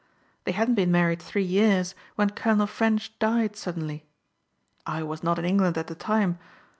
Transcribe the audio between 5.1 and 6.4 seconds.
not in England at the time.